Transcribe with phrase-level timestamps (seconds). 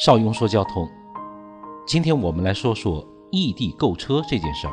[0.00, 0.90] 邵雍说交通，
[1.86, 4.72] 今天我们来说说异地购车这件事儿。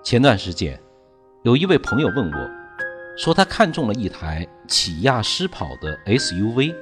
[0.00, 0.80] 前段时间，
[1.42, 2.50] 有一位朋友问我，
[3.18, 6.72] 说他看中了一台起亚狮跑的 SUV，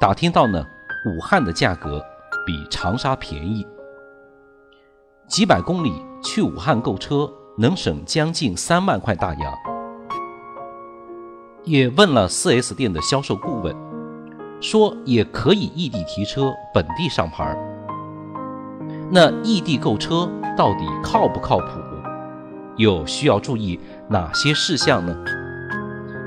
[0.00, 0.64] 打听到呢，
[1.04, 2.02] 武汉的价格
[2.46, 3.66] 比长沙便宜，
[5.26, 5.92] 几百公里
[6.22, 9.54] 去武汉购车能省将近三万块大洋。
[11.64, 13.76] 也问了 4S 店的销售顾问，
[14.60, 17.56] 说也可以异地提车，本地上牌。
[19.10, 21.66] 那异地购车到底靠不靠谱？
[22.76, 25.16] 又需要注意哪些事项呢？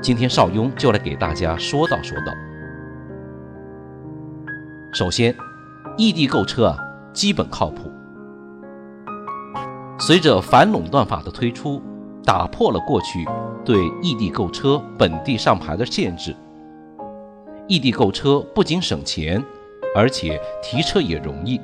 [0.02, 2.32] 今天邵雍就来给大家说道说道。
[4.92, 5.34] 首先，
[5.96, 6.76] 异地购车啊，
[7.12, 7.90] 基本靠谱。
[9.98, 11.80] 随着反垄断法的推出，
[12.24, 13.24] 打破了过去
[13.64, 16.34] 对异地购车本地上牌的限制。
[17.68, 19.42] 异地购车不仅省钱，
[19.94, 21.60] 而且提车也容易，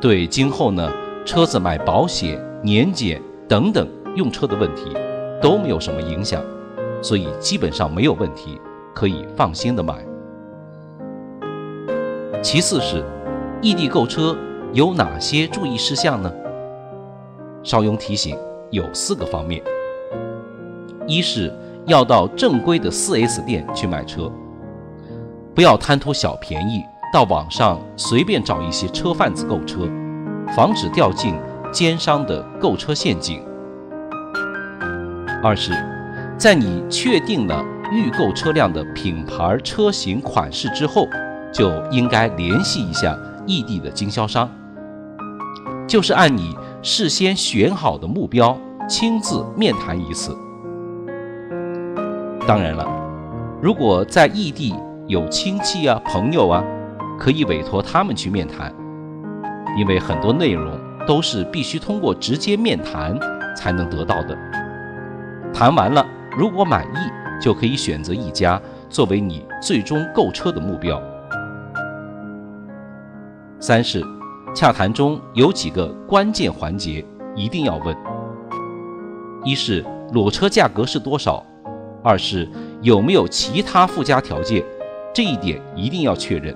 [0.00, 0.90] 对今后呢
[1.24, 3.20] 车子买保险、年检。
[3.48, 4.96] 等等，用车的问题
[5.42, 6.40] 都没有什么影响，
[7.02, 8.60] 所以基本上没有问题，
[8.94, 10.06] 可以放心的买。
[12.40, 13.04] 其次是
[13.60, 14.36] 异地购车
[14.72, 16.32] 有哪些注意事项呢？
[17.64, 18.38] 邵雍提醒
[18.70, 19.60] 有四个方面：
[21.08, 21.52] 一是
[21.86, 24.30] 要到正规的 4S 店去买车，
[25.54, 29.88] 不要贪图小便宜，到网上随便找一些车贩子购车，
[30.54, 31.34] 防止掉进。
[31.72, 33.40] 奸商的购车陷阱。
[35.40, 35.72] 二是，
[36.36, 41.06] 在你确定了预购车辆的品牌、车型、款式之后，
[41.54, 44.50] 就应该联系一下异地的经销商，
[45.86, 50.36] 就是按你事先选好的目标亲自面谈一次。
[52.48, 52.84] 当然了，
[53.62, 54.74] 如果在异地
[55.10, 56.64] 有亲戚啊、朋友啊，
[57.18, 58.72] 可以委托他们去面谈，
[59.76, 60.72] 因为很多内容。
[61.06, 63.18] 都是必须通过直接面谈
[63.56, 64.38] 才能得到的。
[65.52, 66.06] 谈完了，
[66.38, 71.02] 如果满意，就可以选择一家作为你最终购车的目标。
[73.58, 74.04] 三是，
[74.54, 77.96] 洽谈中有几个关键环节一定要问：
[79.42, 81.42] 一是裸车价格是多少；
[82.04, 82.48] 二是
[82.82, 84.62] 有没有其他附加条件，
[85.12, 86.54] 这一点一定要确认；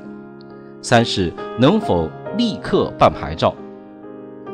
[0.80, 3.54] 三是能否立刻办牌照。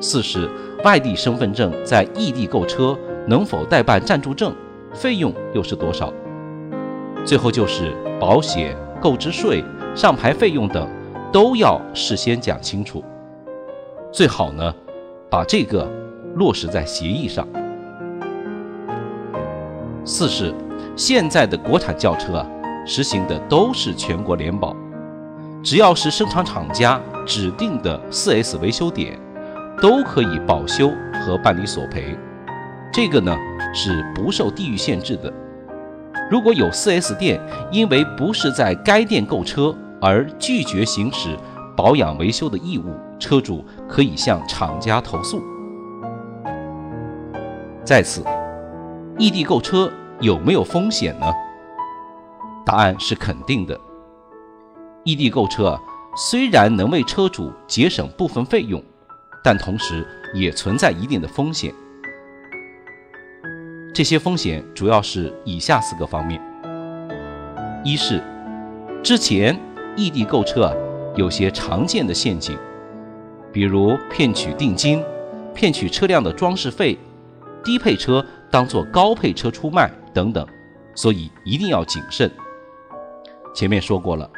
[0.00, 0.48] 四是
[0.82, 4.54] 外地身份证在异地购车能否代办暂住证，
[4.94, 6.12] 费用又是多少？
[7.22, 9.62] 最后就是保险、购置税、
[9.94, 10.88] 上牌费用等
[11.30, 13.04] 都要事先讲清楚。
[14.10, 14.74] 最好呢，
[15.28, 15.86] 把这个
[16.34, 17.46] 落实在协议上。
[20.02, 20.54] 四是
[20.96, 22.46] 现在的国产轿车啊，
[22.92, 24.74] 实行的都是全国联保，
[25.62, 29.16] 只要是生产厂家指定的 4S 维修点。
[29.80, 30.92] 都可以保修
[31.24, 32.14] 和办理索赔，
[32.92, 33.34] 这个呢
[33.72, 35.32] 是不受地域限制的。
[36.30, 37.40] 如果有 4S 店
[37.70, 41.34] 因为不是在该店购车而拒绝行使
[41.74, 45.40] 保养维修的义务，车主可以向厂家投诉。
[47.82, 48.22] 在此，
[49.16, 49.90] 异地购车
[50.20, 51.32] 有没有风险呢？
[52.64, 53.78] 答案是肯定的。
[55.04, 55.78] 异地购车
[56.16, 58.82] 虽然能为车主节省部分费用。
[59.42, 61.72] 但同时也存在一定的风险，
[63.94, 66.38] 这些风险主要是以下四个方面：
[67.82, 68.22] 一是
[69.02, 69.58] 之前
[69.96, 70.76] 异地购车，
[71.16, 72.54] 有些常见的陷阱，
[73.50, 75.02] 比如骗取定金、
[75.54, 76.98] 骗取车辆的装饰费、
[77.64, 80.46] 低配车当做高配车出卖等等，
[80.94, 82.30] 所以一定要谨慎。
[83.52, 84.28] 前面说过了，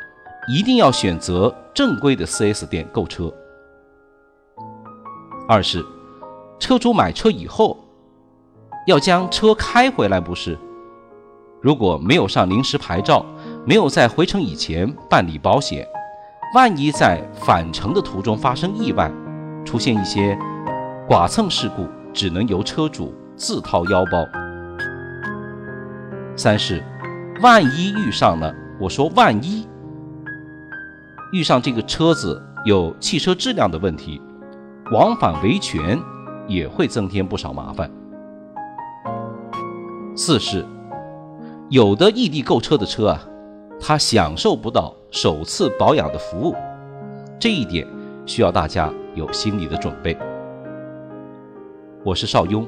[0.48, 3.32] 一定要选择正规的 4S 店购车。
[5.48, 5.84] 二是，
[6.58, 7.76] 车主买车以后
[8.86, 10.58] 要将车开回来，不是？
[11.60, 13.24] 如果没有上临时牌照，
[13.64, 15.86] 没有在回程以前办理保险，
[16.54, 19.10] 万一在返程的途中发生意外，
[19.64, 20.36] 出现一些
[21.08, 24.26] 剐蹭事故，只能由车主自掏腰包。
[26.34, 26.82] 三是，
[27.42, 29.64] 万一遇上了，我说万一
[31.32, 34.20] 遇上这个车子有汽车质量的问题。
[34.90, 35.98] 往返维权
[36.48, 37.90] 也会增添不少麻烦。
[40.16, 40.66] 四是，
[41.70, 43.20] 有的异地购车的车啊，
[43.80, 46.54] 他享受不到首次保养的服务，
[47.38, 47.86] 这一点
[48.26, 50.18] 需要大家有心理的准备。
[52.04, 52.66] 我是邵雍，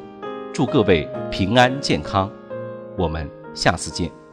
[0.52, 2.30] 祝各位平安健康，
[2.96, 4.23] 我们下次见。